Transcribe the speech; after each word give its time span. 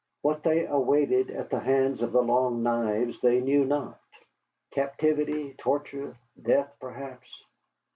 What 0.23 0.41
they 0.41 0.65
awaited 0.65 1.29
at 1.29 1.51
the 1.51 1.59
hands 1.59 2.01
of 2.01 2.11
the 2.11 2.23
Long 2.23 2.63
Knives 2.63 3.21
they 3.21 3.39
knew 3.39 3.65
not, 3.65 4.01
captivity, 4.71 5.53
torture, 5.59 6.17
death 6.41 6.75
perhaps. 6.79 7.29